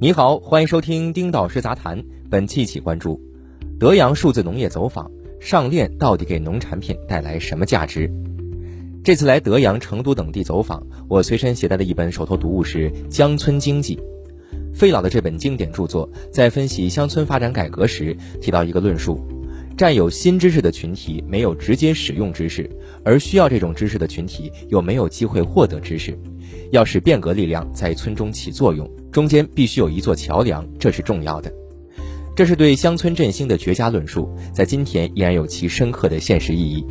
[0.00, 2.00] 你好，欢迎收听丁导师杂谈。
[2.30, 3.20] 本期一起关注
[3.80, 8.08] 德阳数字农业走访，上链到底给农产品带来什么价值？
[9.02, 13.96] 这次来德阳、成都等地走访，我随身携带的一本手头读物是《乡村经济》。
[14.72, 19.20] 费老的这本经典著作，在分析乡村发展改革时提到一个论述：
[19.76, 22.70] 占有新知识的群体没有直接使用知识，
[23.02, 26.16] 而需要这种知识的群体又没有机会获得知识。
[26.70, 28.88] 要使变革力量在村中起作用。
[29.18, 31.52] 中间必须有一座桥梁，这是重要的。
[32.36, 36.86] 这是对乡村振兴的绝佳论述，在今天依然有其深刻的现实意义。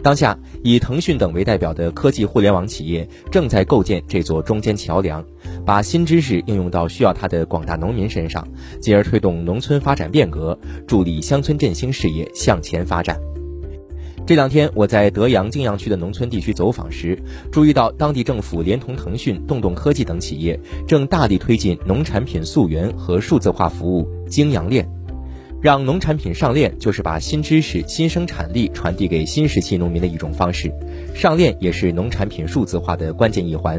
[0.00, 5.24] 当下，以腾讯等为代表的科技互联网企业正在构建这座中间桥梁，
[5.66, 8.46] 把新知识应用到需要它的广大农民身上，
[8.80, 10.56] 进而推动农村发展变革，
[10.86, 13.18] 助力乡村振兴事业向前发展。
[14.26, 17.18] 这两天我在德阳泾阳区的农村地区走访时，
[17.52, 24.88] 注意到当地政府连同腾讯、动动科技等企业，正大力推进农产品溯源和数字化服务“泾阳链”。
[25.60, 30.72] 让农产品上链，就是把新知识、新生产力传递给新时期农民的一种方式。
[31.14, 33.78] 上链也是农产品数字化的关键一环。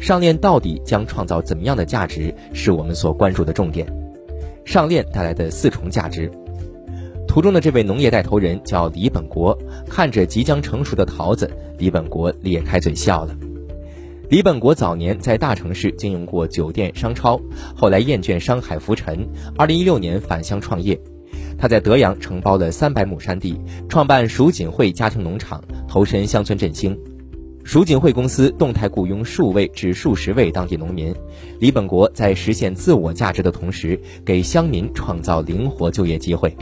[0.00, 3.86] 上链到底将创造怎么样的价值，是我们所关注的重点。
[4.64, 6.28] 上链带来的四重价值。
[7.34, 13.36] 图中的这位农业带头人叫李本国，看着即将成熟的桃子，李本国咧开嘴笑了。
[14.28, 17.40] 李本国早年在大城市经营过酒店、商超，
[17.74, 20.96] 后来厌倦商海浮沉，二零一六年返乡创业。
[21.58, 26.96] 他在德阳承包了三百亩山地，创办蜀锦汇家庭农场，投身乡村振兴。
[27.64, 31.12] 蜀锦汇公司动态雇佣数位至数十位当地农民。
[31.58, 36.56] 李本国在实现自我价值的同时，给乡民创造灵活就业机会。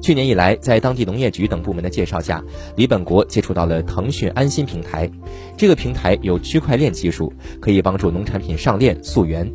[0.00, 2.42] 去年以来，在当地农业局等部门的介绍下，
[2.74, 5.10] 李本国接触到了腾讯安心平台。
[5.58, 9.50] 这个平台有区块链技术，可以帮助农产品上链溯源。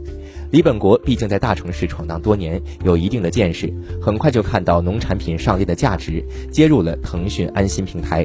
[0.52, 8.24] 李本国毕竟在大城市闯荡多年，有一定的见识，很快就看到农产品上链的价值，接入了腾讯安心平台。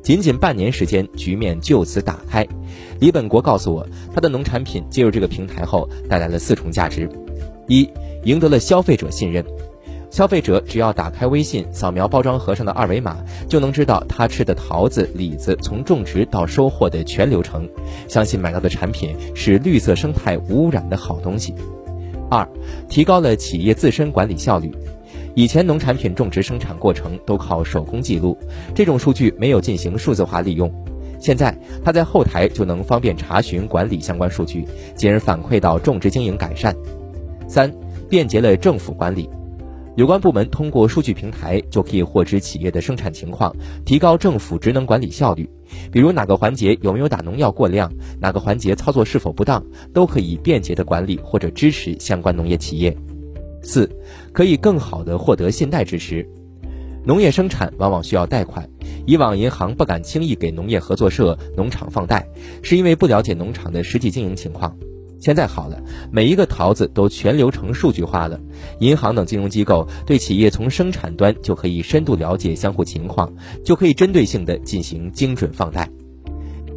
[0.00, 2.46] 仅仅半年时间，局面就此打开。
[3.00, 7.08] 李本国告诉我，他的农产品接入这个平台后，带来了四重价值：
[7.66, 7.88] 一，
[8.24, 9.44] 赢得了消费者信任。
[10.12, 13.16] 消费者只要打开微信，扫描包装盒上的二维码，
[13.48, 17.66] 就能知道他吃的桃子、李子从种植到收获的全流程，
[18.08, 21.54] 相信买到的产品是绿色生态无污染的好东西。
[22.30, 22.46] 二，
[22.90, 24.70] 提高了企业自身管理效率。
[25.34, 28.36] 以前农产品种植生产过程都靠手工记录，
[28.74, 30.70] 这种数据没有进行数字化利用，
[31.18, 36.76] 现在他在后台就能方便查询管理相关数据，进而反馈到种植经营改善。
[37.48, 37.72] 三，
[38.10, 39.26] 便捷了政府管理。
[39.94, 43.54] 有关部门通过数据平台就可以获知企业的生产情况，
[43.84, 45.48] 提高政府职能管理效率。
[45.90, 52.96] 比如哪个环节有没有打农药过量，哪个环节操作是否不当，都可以便捷的管理或者支持相关农业企业。
[53.62, 53.90] 四，
[54.32, 56.26] 可以更好的获得信贷支持。
[57.04, 58.66] 农业生产往往需要贷款，
[59.06, 62.26] 以往银行不敢轻易给农业合作社、农场放贷，
[62.62, 64.74] 是因为不了解农场的实际经营情况。
[65.22, 68.40] 现在好了，每一个桃子都全流程数据化了，
[68.80, 73.32] 银行等金融机构对企业从生产端就可以深度了解相互情况，
[73.64, 75.88] 就可以针对性的进行精准放贷。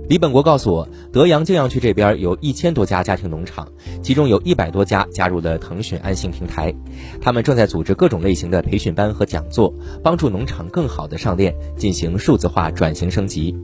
[0.08, 3.68] 李本国告诉我，德阳泾阳区这边有一千多家家庭农场，
[4.04, 6.72] 其中有一百多家加入了腾讯安心平台，
[7.20, 9.74] 他们正在组织各种类型的培训班和讲座，
[10.04, 13.58] 帮助农场更好的上链，进行数字化转型升级，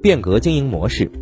[0.00, 1.12] 变革经营模式。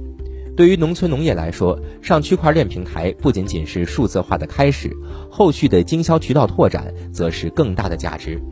[0.58, 4.91] 对于农村农业来说，上区块链平台不仅仅是数字化的开始，
[5.30, 8.42] 后续的经销渠道拓展则是更大的价值。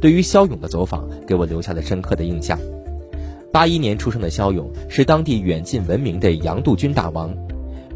[0.00, 2.58] 对于肖勇的走访，给我留下了深刻的印象。
[3.52, 7.36] 八一年出生的肖勇是当地远近闻名的杨杜鹃大王。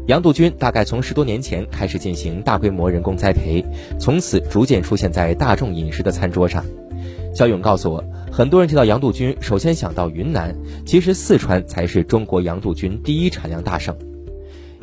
[0.05, 3.65] 杨杜鹃大概从十多年前开始进行大规模人工栽培，
[3.99, 6.63] 从此逐渐出现在大众饮食的餐桌上。
[7.37, 8.03] 肖勇告诉我。
[8.31, 10.55] 很多人提到羊肚菌，首先想到云南，
[10.87, 13.95] 其实四川才是中国羊肚菌第一产量大省。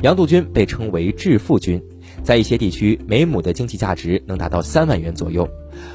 [0.03, 1.83] 羊肚菌被称为致富菌，
[2.23, 5.45] 在一些地区每亩的经济价值能达到三万元左右。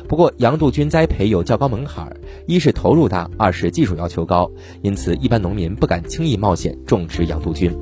[0.06, 2.14] 不过，羊肚菌栽培有较高门槛，
[2.46, 4.50] 一是投入大，二是技术要求高，
[4.82, 7.74] 因此一般农民不敢轻易冒险种植羊肚菌。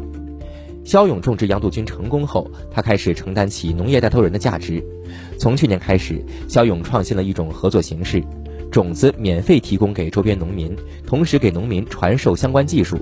[0.84, 4.80] 肖勇种植羊肚菌成功后，他开始承担起农业带头人的价值。
[5.36, 8.22] 从去年开始，肖勇创新了一种合作形式。
[8.70, 10.76] 种子免费提供给周边农民，
[11.06, 12.98] 同时给农民传授相关技术。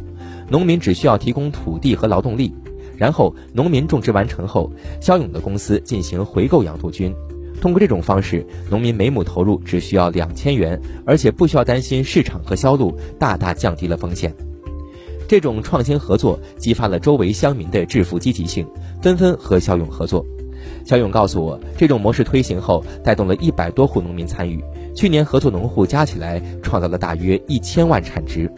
[0.48, 2.52] 农民只需要提供土地和劳动力，
[2.96, 4.70] 然后农民种植完成后，
[5.00, 7.14] 肖勇的公司进行回购养杜鹃。
[7.60, 14.32] 通过这种方式，农民每亩投入只需要两千元，而且不需要担心市场和销路，大大降低了风险。
[15.26, 18.64] 这种创新合作激发了周围乡民的致富积极性，
[19.02, 20.24] 纷纷和肖勇合作。
[20.84, 24.62] 肖勇告诉我，这种模式推行后，带动了一百多户农民参与，
[24.94, 28.50] 去年合作农户加起来创造了大约一千万产值。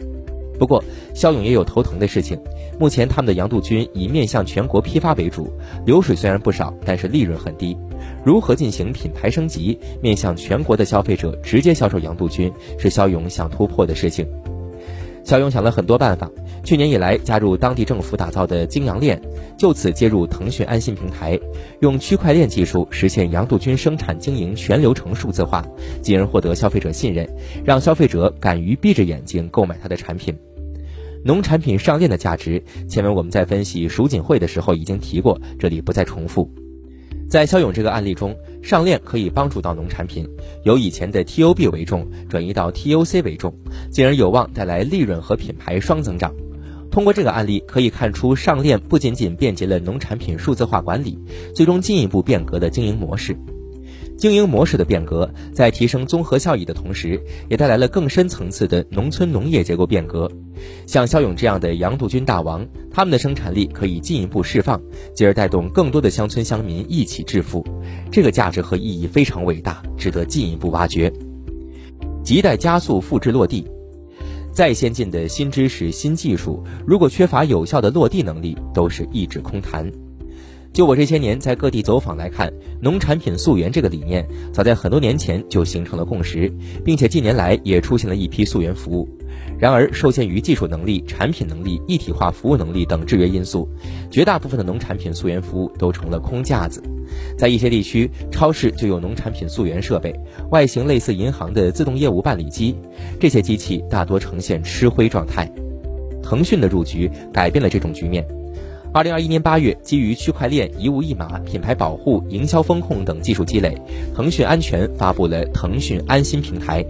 [0.57, 0.83] 不过，
[1.13, 2.37] 肖勇也有头疼的事情。
[2.77, 5.49] 目前，他们的洋杜菌以面向全国批发为主，
[5.85, 7.77] 流水虽然不少，但是利润很低。
[8.25, 14.27] 如何进行品牌升级，面向全国的消费者直接销售洋杜菌，是肖勇想突破的事情。
[15.23, 16.29] 肖勇想了很多办法，
[16.63, 19.19] 去年以来加入当地政府打造的精阳链，
[19.57, 21.39] 就此接入腾讯安心平台，
[21.81, 25.65] 用区块链技术实现洋杜菌生产经营全流程数字化，
[26.01, 27.27] 进而获得消费者信任，
[27.63, 30.35] 让消费者敢于闭着眼睛购买他的产品。
[31.23, 36.49] 农产品上链的价值，前面我们在分析蜀锦会的时候已经提过，这里不再重复。
[37.27, 40.27] 在肖勇这个案例中，上链可以帮助到农产品
[40.63, 43.53] 由以前的 TOB 为重转移到 TOC 为重，
[43.91, 46.33] 进而有望带来利润和品牌双增长。
[46.91, 51.17] 通过这个案例可以看出，上链不仅仅便捷了农产品数字化管理，
[51.53, 53.37] 最终进一步变革的经营模式。
[54.17, 60.29] 经营模式的变革，在提升综合效益的同时，也带来了更深层次的农村农业结构变革。
[60.85, 64.81] 像肖勇这样的洋杜菌大王，他们的生产力可以进一步释放，
[65.13, 67.65] 进而带动更多的乡村乡民一起致富。
[68.11, 71.09] 这个价值和意义非常伟大，值得进一步挖掘。
[72.25, 73.65] 亟待加速复制落地。
[74.59, 79.89] 再先进的新知识、新技术，如果缺乏有效的落地能力，都是一纸空谈。
[80.71, 86.51] 就我这些年在各地走访来看，农产品溯源这个理念，早在很多年前就形成了共识，
[86.85, 89.09] 并且近年来也出现了一批溯源服务。
[89.57, 93.67] 然而，受限于技术能力、产品能力、一体化服务能力等制约因素，
[94.09, 96.81] 绝大部分的农产品溯源服务都成了空架子。
[97.37, 100.17] 在一些地区，超市就有农产品溯源设备，
[100.51, 102.75] 外形类似银行的自动业务办理机，
[103.19, 105.51] 这些机器大多呈现吃灰状态。
[106.23, 108.25] 腾讯的入局改变了这种局面。
[108.91, 113.79] 二零二一年八月，基于区块链、一物一码、品牌保护、营销风控等技术积累，
[114.15, 116.83] 腾讯安全发布了腾讯安心平台。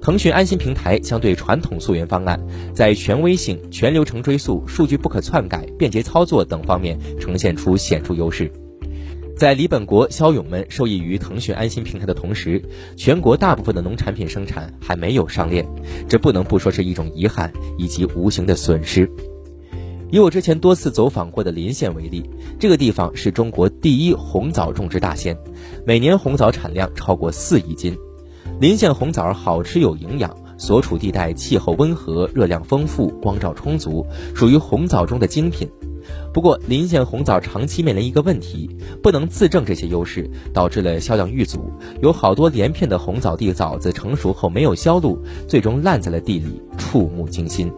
[0.00, 2.40] 腾讯安心平台相对传统溯源方案，
[2.74, 8.50] 在权威性、全流程追溯、数据不可篡改、便捷操作等方面呈现出显著优势。
[9.36, 12.60] 在李本国、肖勇们受益于腾讯安心平台的同时，
[12.96, 15.64] 全国大部分的农产品生产还没有上链，
[16.08, 19.08] 这不能不说是一种遗憾以及无形的损失。
[20.14, 22.30] 以我之前多次走访过的临县为例，
[22.60, 25.36] 这个地方是中国第一红枣种植大县，
[25.84, 27.96] 每年红枣产量超过四亿斤。
[28.60, 34.06] 临县红枣好吃有营养，所处地带气候温和，热量丰富，光照充足，
[34.36, 35.68] 属于红枣中的精品。
[36.32, 38.70] 不过，临县红枣长期面临一个问题，
[39.02, 45.18] 不能自证这些优势，导致了销量遇阻，有好多连片的红枣地枣子成熟后没有销路，
[45.48, 47.68] 最终烂在了地里，触目惊心。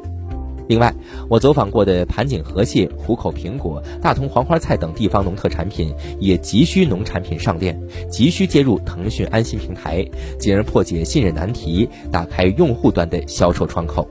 [0.69, 0.93] 另外，
[1.29, 7.81] 我走访过的盘锦河蟹、湖口苹果、大同黄花菜等地方农特产品，也急需农产品上链，
[8.11, 10.05] 急需接入腾讯安心平台，
[10.39, 14.09] 进而破解信任难题，打开用户端的销售窗口。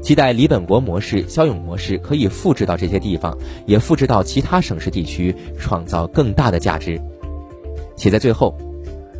[0.00, 3.36] 期待李本国模式、肖勇模式可以复制到这些地方，
[3.66, 7.00] 也复制到其他省市地区，创造更大的价值。
[7.96, 8.56] 且在最后，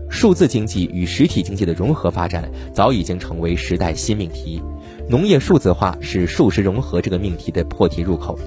[0.09, 4.63] 数字经济与实体经济的融合发展，早已经成为时代新命题。
[5.09, 8.39] 农业数字化是数实融合这个命题的破题入口。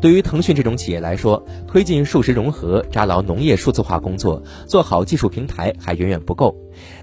[0.00, 6.56] 对于腾讯这种企业来说，推进数实融合、扎牢农业数字化工作、做好技术平台还远远不够。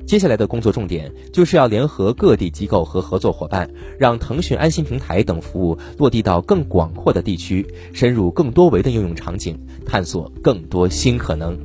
[0.08, 3.70] 接下来的工作重点就是要联合各地机构和合作伙伴，
[4.00, 11.60] 让腾讯安心平台等服务落地到更广阔的地区，深入更多维的应用场景，探索更多新可能。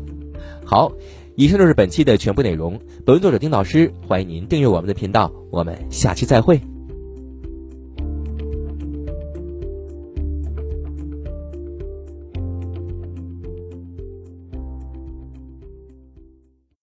[0.65, 0.91] 好，
[1.37, 2.79] 以上就是本期的全部内容。
[3.07, 6.61] 本文作者丁老师，欢迎您订阅我们的频道，我们下期再会。